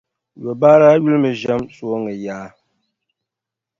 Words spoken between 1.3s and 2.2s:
ʒɛm sooŋa